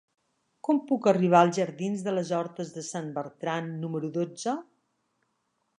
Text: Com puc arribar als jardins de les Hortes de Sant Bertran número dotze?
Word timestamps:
Com 0.67 0.79
puc 0.91 1.09
arribar 1.11 1.41
als 1.47 1.59
jardins 1.59 2.05
de 2.07 2.15
les 2.15 2.33
Hortes 2.39 2.73
de 2.79 2.85
Sant 2.89 3.13
Bertran 3.19 3.69
número 3.87 4.13
dotze? 4.19 4.57